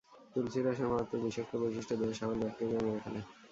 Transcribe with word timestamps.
তুলসী 0.33 0.59
রসের 0.59 0.87
মারাত্মক 0.87 1.21
বিষাক্ত 1.25 1.51
বৈশিষ্ট 1.61 1.89
দেহের 1.99 2.17
সকল 2.19 2.35
ব্যাকটেরিয়া 2.41 2.81
মেরে 2.85 3.01
ফেলে। 3.03 3.19